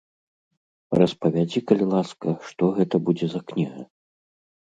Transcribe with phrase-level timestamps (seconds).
[0.99, 3.81] Распавядзі, калі ласка, што гэта будзе за кніга?